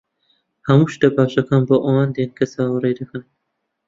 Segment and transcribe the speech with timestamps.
[0.67, 3.23] ھەموو شتە باشەکان بۆ ئەوانە دێن کە چاوەڕێ دەکەن.